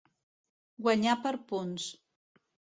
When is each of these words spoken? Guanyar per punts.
Guanyar 0.87 1.15
per 1.27 1.35
punts. 1.53 1.89